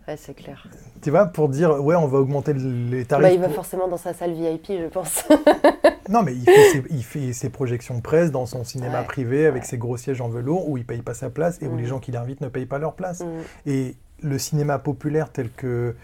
[0.07, 0.67] Ouais, c'est clair.
[1.03, 3.23] Tu vois, pour dire, ouais, on va augmenter les tarifs.
[3.23, 5.25] Bah, il va pour- forcément dans sa salle VIP, je pense.
[6.11, 9.07] Non, mais il fait, ses, il fait ses projections de presse dans son cinéma Ouais,
[9.07, 9.69] privé avec ouais.
[9.69, 11.99] ses gros sièges en velours où il paye pas sa place et où les gens
[11.99, 13.21] qui l'invitent ne payent pas leur place.
[13.21, 13.29] Mhm.
[13.65, 15.95] Et le cinéma populaire tel que,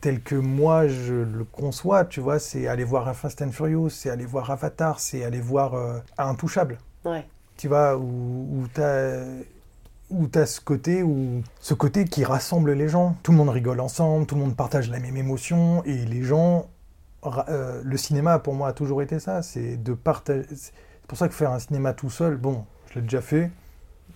[0.00, 3.90] tel que moi je le conçois, tu vois, c'est aller voir un Fast and Furious,
[3.90, 7.26] c'est aller voir Avatar, c'est aller voir euh, Intouchable, Ouais.
[7.56, 9.22] tu vois, où, où t'as
[10.10, 13.16] où t'as ce côté où ce côté qui rassemble les gens.
[13.22, 16.66] Tout le monde rigole ensemble, tout le monde partage la même émotion et les gens.
[17.48, 20.46] euh, le cinéma pour moi a toujours été ça, c'est de partager.
[20.54, 20.72] C'est
[21.06, 23.50] pour ça que faire un cinéma tout seul, bon, je l'ai déjà fait,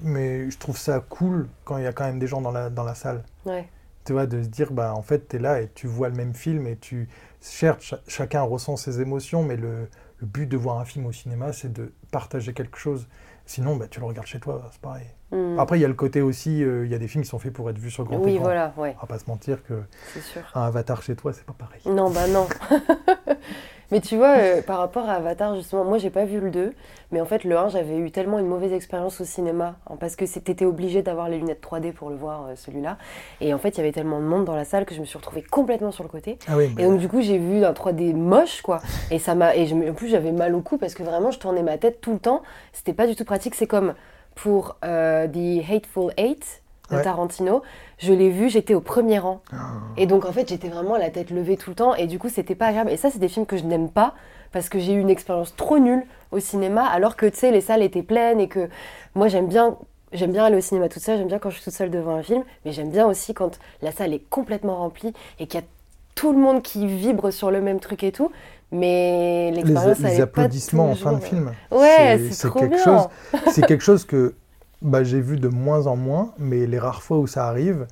[0.00, 2.70] mais je trouve ça cool quand il y a quand même des gens dans la,
[2.70, 3.68] dans la salle Ouais.
[4.04, 6.14] Tu vois, de se dire, bah, en fait, tu es là et tu vois le
[6.16, 7.08] même film et tu
[7.42, 9.88] cherches, cha- chacun ressent ses émotions, mais le,
[10.18, 13.08] le but de voir un film au cinéma, c'est de partager quelque chose.
[13.46, 15.06] Sinon, bah, tu le regardes chez toi, c'est pareil.
[15.32, 15.58] Mhm.
[15.58, 17.38] Après, il y a le côté aussi, euh, il y a des films qui sont
[17.38, 18.44] faits pour être vus sur grand oui, écran.
[18.44, 19.74] voilà, ouais, On va pas se mentir que
[20.12, 20.42] c'est sûr.
[20.54, 21.80] un avatar chez toi, c'est pas pareil.
[21.86, 22.46] Non, bah non.
[23.90, 26.72] mais tu vois, euh, par rapport à Avatar, justement, moi j'ai pas vu le 2,
[27.10, 30.14] mais en fait le 1, j'avais eu tellement une mauvaise expérience au cinéma, hein, parce
[30.14, 32.98] que t'étais obligé d'avoir les lunettes 3D pour le voir, euh, celui-là.
[33.40, 35.04] Et en fait, il y avait tellement de monde dans la salle que je me
[35.04, 36.38] suis retrouvée complètement sur le côté.
[36.46, 38.80] Ah oui, Et donc du coup, j'ai vu un 3D moche, quoi.
[39.10, 41.38] Et ça m'a, et je en plus, j'avais mal au cou parce que vraiment, je
[41.38, 42.42] tournais ma tête tout le temps.
[42.72, 43.54] C'était pas du tout pratique.
[43.54, 43.94] C'est comme
[44.34, 46.62] pour euh, The Hateful Eight.
[46.90, 47.02] de Ouais.
[47.02, 47.62] Tarantino.
[47.96, 49.40] Je l'ai vu, j'étais au premier rang.
[49.52, 49.78] Ah.
[49.96, 52.28] Et donc en fait, j'étais vraiment la tête levée tout le temps et du coup,
[52.28, 52.90] c'était pas agréable.
[52.90, 54.12] Et ça, c'est des films que je n'aime pas
[54.52, 57.62] parce que j'ai eu une expérience trop nulle au cinéma alors que tu sais, les
[57.62, 58.68] salles étaient pleines et que
[59.14, 59.76] moi j'aime bien
[60.12, 62.14] j'aime bien aller au cinéma toute seule, j'aime bien quand je suis toute seule devant
[62.14, 65.62] un film, mais j'aime bien aussi quand la salle est complètement remplie et qu'il y
[65.62, 65.66] a
[66.14, 68.30] tout le monde qui vibre sur le même truc et tout.
[68.74, 71.52] Mais Les, l'expérience, les pas applaudissements en fin de film.
[71.70, 72.84] Ouais, c'est quelque bien.
[72.84, 73.08] chose.
[73.52, 74.34] C'est quelque chose que
[74.82, 77.86] bah, j'ai vu de moins en moins, mais les rares fois où ça arrive,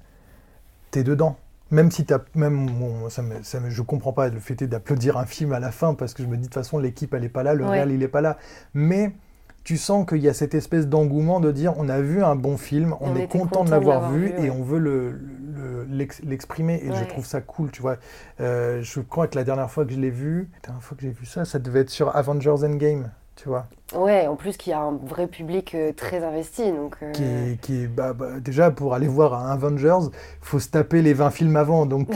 [0.91, 1.37] t'es dedans.
[1.71, 5.17] Même si t'as, même bon, ça me, ça me- je comprends pas le fait d'applaudir
[5.17, 7.25] un film à la fin parce que je me dis de toute façon l'équipe elle
[7.25, 7.71] est pas là, le Ouais.
[7.71, 8.37] réel il est pas là.
[8.75, 9.13] Mais
[9.65, 12.59] tu sens qu'il y a cette espèce d'engouement de dire on a vu un bon
[12.59, 14.47] film, on, on est content content de l'avoir l'avoir vu, vu, ouais.
[14.47, 15.19] et on veut le,
[15.63, 17.97] le- l'ex- l'exprimer et je trouve ça cool, tu vois.
[18.41, 21.03] Euh, je crois que la dernière fois que je l'ai vu, la dernière fois que
[21.03, 23.67] j'ai vu ça, ça devait être sur Avengers Endgame, tu vois.
[23.95, 26.73] Ouais, en plus qu'il y a un vrai public euh, très investi.
[26.73, 30.47] Donc, euh, qui est, qui est- bah, bah, déjà pour aller voir un Avengers, il
[30.47, 32.09] faut se taper les 20 films avant, donc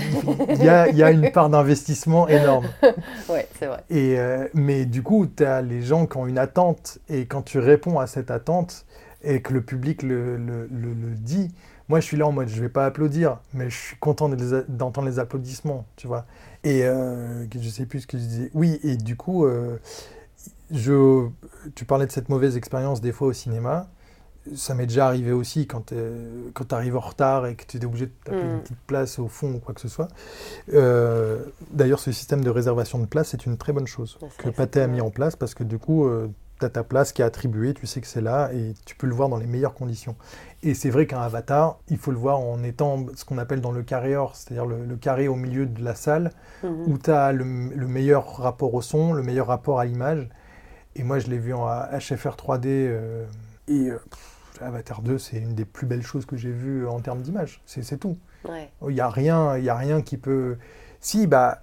[0.48, 2.66] il y a, y a une part d'investissement énorme.
[3.28, 3.82] Ouais, c'est vrai.
[3.90, 7.42] Et, euh, mais du coup, tu as les gens qui ont une attente, et quand
[7.42, 8.86] tu réponds à cette attente,
[9.22, 11.52] et que le public le, le- le- le dit,
[11.88, 14.34] moi je suis là en mode, je vais pas applaudir, mais je suis content de
[14.36, 16.26] les a- d'entendre les applaudissements, tu vois.
[16.64, 18.50] Et euh, je sais plus ce que je disais.
[18.54, 19.76] Oui, et du coup, euh,
[20.70, 21.26] je,
[21.74, 23.88] tu parlais de cette mauvaise expérience des fois au cinéma.
[24.54, 28.06] Ça m'est déjà arrivé aussi quand, tu arrives en retard et que tu es obligé
[28.06, 28.50] de taper Mm.
[28.54, 30.06] une petite place au fond ou quoi que ce soit.
[30.72, 34.80] Euh, D'ailleurs, ce système de réservation de place, c'est une très bonne chose que Pathé
[34.80, 36.06] a mis en place parce que du coup,
[36.58, 39.06] tu as ta place qui est attribuée, tu sais que c'est là et tu peux
[39.06, 40.16] le voir dans les meilleures conditions.
[40.62, 43.72] Et c'est vrai qu'un avatar, il faut le voir en étant ce qu'on appelle dans
[43.72, 46.30] le carré or, c'est-à-dire le, le carré au milieu de la salle
[46.62, 46.84] Mhm.
[46.88, 50.28] où tu as le, le meilleur rapport au son, le meilleur rapport à l'image.
[50.94, 52.66] Et moi, je l'ai vu en HFR 3D.
[52.66, 53.26] euh,
[53.68, 57.00] et euh, pff, Avatar 2, c'est une des plus belles choses que j'ai vues en
[57.00, 57.60] termes d'image.
[57.66, 58.16] C'est tout.
[58.48, 58.70] Ouais.
[58.88, 60.56] Il n'y a, rien- il y a rien qui peut.
[61.00, 61.62] Si, bah,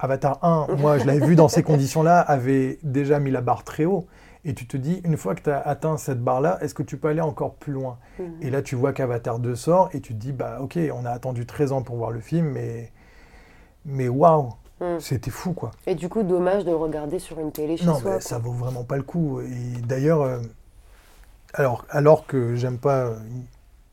[0.00, 3.84] Avatar 1, moi, je l'avais vu dans ces conditions-là, avait déjà mis la barre très
[3.84, 4.08] haut.
[4.46, 6.96] Et tu te dis, une fois que tu as atteint cette barre-là, est-ce que tu
[6.98, 7.98] peux aller encore plus loin?
[8.18, 8.26] Mhm.
[8.42, 11.10] Et là, tu vois qu'Avatar 2 sort et tu te dis, bah, ok, on a
[11.10, 12.92] attendu 13 ans pour voir le film, mais.
[13.86, 15.00] Mais waouh, Mhm.
[15.00, 15.70] c'était fou, quoi.
[15.86, 18.12] Et du coup, dommage de le regarder sur une télé chez Non, soi.
[18.12, 18.20] quoi.
[18.20, 19.40] ça vaut vraiment pas le coup.
[19.40, 20.38] Et d'ailleurs, euh,
[21.54, 23.14] alors, alors que j'aime pas euh,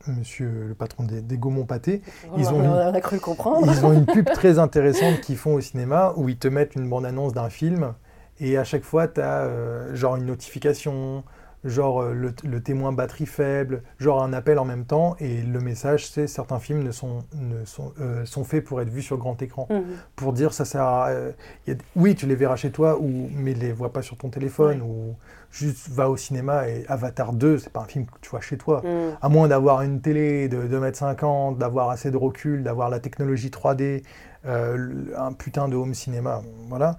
[0.08, 2.02] monsieur le patron des, des Gaumont Pâté,
[2.36, 3.66] ils on, ont a, une- on a cru le comprendre.
[3.70, 6.88] ils ont une pub très intéressante qu'ils font au cinéma où ils te mettent une
[6.88, 7.94] bande-annonce d'un film
[8.42, 9.48] et à chaque fois, tu as
[9.94, 11.22] genre une notification,
[11.64, 15.60] genre euh, le, le témoin batterie faible, genre un appel en même temps et le
[15.60, 19.16] message, c'est certains films ne sont, ne sont, euh, sont faits pour être vus sur
[19.16, 19.84] grand écran Mhm.
[20.16, 21.08] pour dire ça sert à.
[21.10, 21.30] euh,
[21.68, 24.28] y a- oui, tu les verras chez toi, ou, mais les vois pas sur ton
[24.28, 25.14] téléphone, ou
[25.52, 28.56] juste va au cinéma et Avatar 2, c'est pas un film que tu vois chez
[28.58, 28.82] toi.
[28.84, 29.16] Mhm.
[29.22, 34.02] À moins d'avoir une télé de 2m50, d'avoir assez de recul, d'avoir la technologie 3D,
[34.46, 36.98] euh, le- un putain de home cinéma, voilà.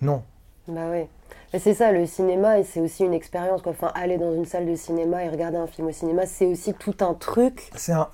[0.00, 0.22] Non.
[0.68, 1.04] Bah oui.
[1.52, 3.62] Mais c'est ça, le cinéma, et c'est aussi une expérience.
[3.62, 3.72] Quoi.
[3.72, 6.74] Enfin, aller dans une salle de cinéma et regarder un film au cinéma, c'est aussi
[6.74, 7.70] tout un truc.
[7.74, 8.08] C'est un,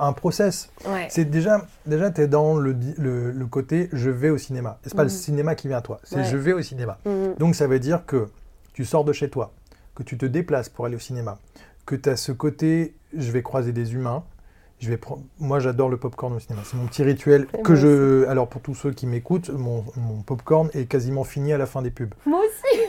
[0.00, 0.68] un process.
[0.86, 1.06] Ouais.
[1.08, 4.78] C'est déjà, déjà tu es dans le, le, le côté je vais au cinéma.
[4.82, 5.14] C'est pas le Mhm.
[5.14, 6.24] cinéma qui vient à toi, c'est Ouais.
[6.24, 6.98] je vais au cinéma.
[7.06, 7.34] Mhm.
[7.38, 8.28] Donc ça veut dire que
[8.72, 9.52] tu sors de chez toi,
[9.94, 11.38] que tu te déplaces pour aller au cinéma,
[11.86, 14.24] que tu as ce côté je vais croiser des humains.
[14.82, 15.22] Je vais prendre...
[15.38, 18.74] Moi j'adore le popcorn au cinéma, c'est mon petit rituel que je alors pour tous
[18.74, 22.12] ceux qui m'écoutent, mon, mon popcorn est quasiment fini à la fin des pubs.
[22.26, 22.80] Moi aussi.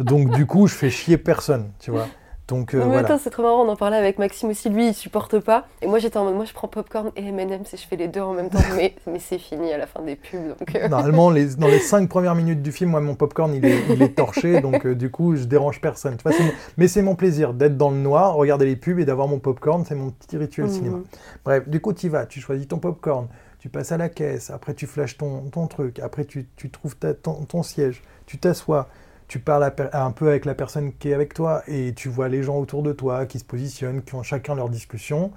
[0.00, 2.08] Donc du coup, je fais chier personne, tu vois.
[2.48, 3.08] Donc euh, Non, mais voilà.
[3.08, 5.66] attends, c'est trop marrant, on en parlait avec Maxime aussi, lui il supporte pas.
[5.82, 8.08] Et moi j'étais en mode, moi je prends popcorn et M&M's et je fais les
[8.08, 10.56] deux en même temps, mais, mais c'est fini à la fin des pubs.
[10.58, 13.64] Donc, euh, Normalement, les, dans les cinq premières minutes du film, moi, mon popcorn, il
[13.66, 16.16] est, il est torché, donc euh, du coup, je dérange personne.
[16.24, 16.32] Mon-
[16.78, 19.84] Mais c'est mon plaisir d'être dans le noir, regarder les pubs et d'avoir mon popcorn,
[19.86, 20.72] c'est mon petit rituel Mhm.
[20.72, 20.98] cinéma.
[21.44, 24.48] Bref, du coup, tu y vas, tu choisis ton popcorn, tu passes à la caisse,
[24.50, 28.38] après tu flashes ton, ton truc, après tu, tu trouves ta- ton, ton siège, tu
[28.38, 28.88] t'assois,
[29.28, 32.28] tu parles à un peu avec la personne qui est avec toi et tu vois
[32.28, 35.32] les gens autour de toi qui se positionnent, qui ont chacun leur discussion.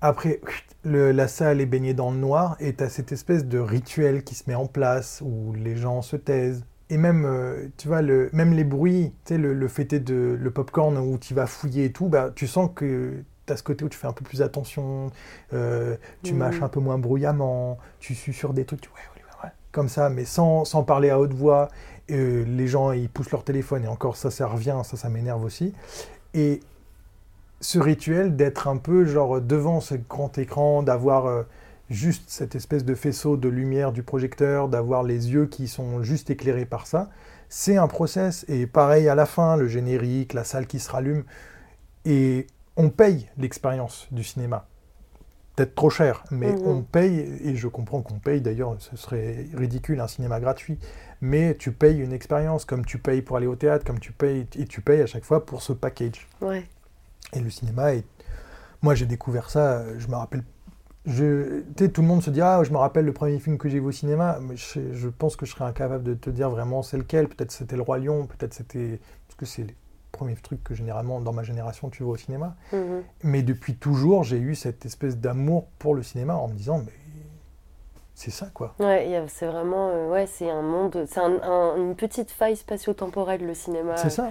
[0.00, 0.40] Après,
[0.84, 4.24] le- la salle est baignée dans le noir et tu as cette espèce de rituel
[4.24, 6.64] qui se met en place où les gens se taisent.
[6.90, 10.38] Et même, euh, tu vois, le, même les bruits, tu sais, le, le fêté de
[10.40, 13.62] le popcorn où tu vas fouiller et tout, bah, tu sens que tu as ce
[13.62, 15.10] côté où tu fais un peu plus attention,
[15.52, 16.38] euh, tu Mhm.
[16.38, 19.50] mâches un peu moins bruyamment, tu sues sur des trucs, tu- ouais, ouais, ouais, ouais,
[19.72, 21.68] comme ça, mais sans, sans parler à haute voix.
[22.08, 25.74] Les gens, ils poussent leur téléphone et encore ça, ça revient, ça, ça m'énerve aussi.
[26.34, 26.60] Et
[27.60, 31.42] ce rituel d'être un peu genre devant ce grand écran, d'avoir euh,
[31.90, 36.30] juste cette espèce de faisceau de lumière du projecteur, d'avoir les yeux qui sont juste
[36.30, 37.10] éclairés par ça,
[37.48, 38.44] c'est un process.
[38.48, 41.24] Et pareil à la fin, le générique, la salle qui se rallume.
[42.04, 44.66] Et on paye l'expérience du cinéma.
[45.58, 46.62] Peut-être trop cher, mais Mhm.
[46.66, 50.78] on paye, et je comprends qu'on paye d'ailleurs, ce serait ridicule un cinéma gratuit,
[51.20, 54.46] mais tu payes une expérience, comme tu payes pour aller au théâtre, comme tu payes,
[54.56, 56.28] et tu payes à chaque fois pour ce package.
[56.40, 56.64] Ouais.
[57.32, 58.04] Et le cinéma, est...
[58.82, 60.44] moi j'ai découvert ça, je me rappelle.
[61.06, 61.62] Je...
[61.88, 63.86] tout le monde se dit Ah, je me rappelle le premier film que j'ai vu
[63.86, 64.38] au cinéma.
[64.42, 67.28] Mais je, je pense que je serais incapable de te dire vraiment c'est lequel.
[67.28, 69.00] Peut-être c'était Le Roi Lion, peut-être c'était.
[69.26, 69.66] Parce que c'est
[70.12, 72.54] les premiers trucs que généralement dans ma génération tu vois au cinéma.
[72.72, 73.02] Mhm.
[73.22, 76.92] Mais depuis toujours, j'ai eu cette espèce d'amour pour le cinéma en me disant Mais
[78.14, 78.74] c'est ça quoi.
[78.80, 83.46] Ouais, c'est vraiment, euh, ouais, c'est un monde, c'est un- un- une petite faille spatio-temporelle
[83.46, 83.96] le cinéma.
[83.96, 84.30] C'est ça.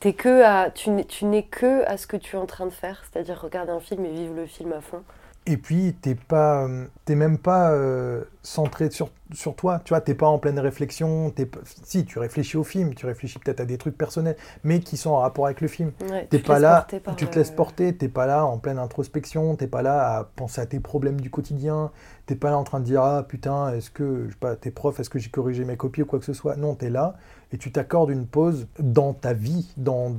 [0.00, 2.66] T'es que à, tu n'es- tu n'es que à ce que tu es en train
[2.66, 5.02] de faire, c'est-à-dire regarder un film et vivre le film à fond.
[5.50, 6.68] Et puis, t'es pas,
[7.06, 9.80] t'es même pas euh, centré sur, sur toi.
[9.82, 11.30] Tu vois, t'es pas en pleine réflexion.
[11.30, 11.50] T'es
[11.84, 15.08] Si, tu réfléchis au film, tu réfléchis peut-être à des trucs personnels, mais qui sont
[15.08, 15.92] en rapport avec le film.
[16.10, 17.96] Ouais, T'es pas là, tu te euh, laisses porter.
[17.96, 19.56] T'es pas là en pleine introspection.
[19.56, 21.92] T'es pas là à penser à tes problèmes du quotidien.
[22.26, 24.70] T'es pas là en train de dire ah putain, est-ce que je sais pas, tes
[24.70, 26.56] profs, est-ce que j'ai corrigé mes copies ou quoi que ce soit.
[26.56, 27.14] Non, t'es là
[27.52, 30.16] et tu t'accordes une pause dans ta vie, dans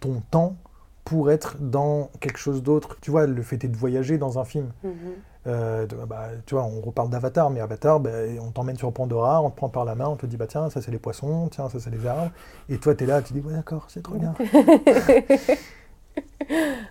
[0.00, 0.56] ton temps
[1.04, 2.96] pour être dans quelque chose d'autre.
[3.00, 4.70] Tu vois, le fait est de voyager dans un film.
[4.84, 4.92] mhm.
[5.46, 8.10] Euh, de- bah, tu vois, on reparle d'Avatar, mais Avatar, bah,
[8.42, 10.68] on t'emmène sur Pandora, on te prend par la main, on te dit, bah tiens,
[10.68, 12.30] ça c'est les poissons, tiens, ça c'est les arbres.
[12.68, 14.34] Et toi, tu es là, tu dis, ouais, d'accord, c'est trop bien.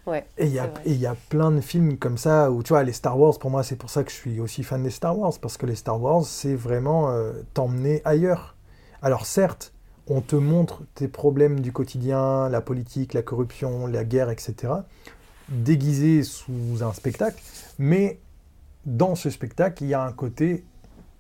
[0.08, 0.82] Ouais, Et il y a- c'est vrai.
[0.86, 3.38] et il y a plein de films comme ça, où tu vois, les Star Wars,
[3.38, 5.66] pour moi, c'est pour ça que je suis aussi fan des Star Wars, parce que
[5.66, 8.56] les Star Wars, c'est vraiment euh, t'emmener ailleurs.
[9.02, 9.74] Alors certes,
[10.10, 14.74] on te montre tes problèmes du quotidien, la politique, la corruption, la guerre, etc.,
[15.50, 17.42] déguisés sous un spectacle,
[17.78, 18.20] mais
[18.86, 20.64] dans ce spectacle, il y a un côté,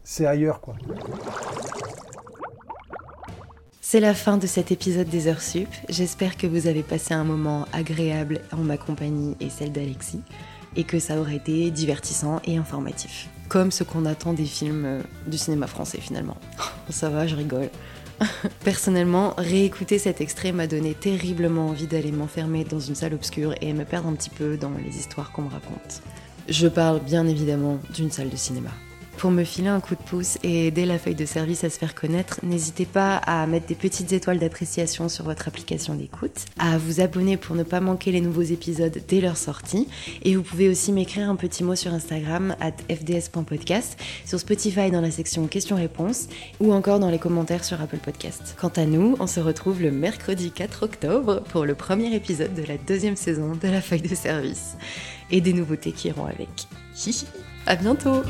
[0.04, 0.76] c'est ailleurs, quoi.
[3.82, 5.68] C'est la fin de cet épisode des Heures Sup.
[5.88, 10.22] J'espère que vous avez passé un moment agréable en ma compagnie et celle d'Alexis,
[10.76, 13.30] et que ça aurait été divertissant et informatif.
[13.48, 16.38] Comme ce qu'on attend des films euh, du cinéma français finalement.
[16.90, 17.70] ça va, je rigole.
[18.64, 23.74] Personnellement, réécouter cet extrait m'a donné terriblement envie d'aller m'enfermer dans une salle obscure et
[23.74, 26.02] me perdre un petit peu dans les histoires qu'on me raconte.
[26.48, 28.72] Je parle bien évidemment d'une salle de cinéma.
[29.20, 31.78] Pour me filer un coup de pouce et aider la feuille de service à se
[31.78, 36.78] faire connaître, n'hésitez pas à mettre des petites étoiles d'appréciation sur votre application d'écoute, à
[36.78, 39.90] vous abonner pour ne pas manquer les nouveaux épisodes dès leur sortie,
[40.24, 45.02] et vous pouvez aussi m'écrire un petit mot sur Instagram at fds.podcast, sur Spotify dans
[45.02, 46.30] la section questions-réponses,
[46.62, 48.56] ou encore dans les commentaires sur Apple Podcast.
[48.58, 52.64] Quant à nous, on se retrouve le mercredi 4 octobre pour le premier épisode de
[52.64, 54.78] la deuxième saison de la feuille de service,
[55.30, 56.70] et des nouveautés qui iront avec.
[57.70, 58.24] À bientôt.